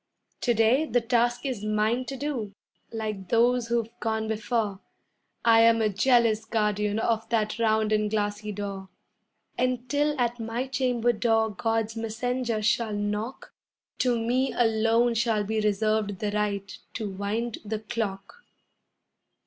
[0.41, 2.55] To day the task is mine to do,
[2.91, 4.79] like those who've gone before
[5.45, 8.89] I am a jealous guardian of that round and glassy door,
[9.59, 13.53] And 'til at my chamber door God's messenger shall knock
[13.99, 18.41] To me alone shall be reserved the right to wind the clock.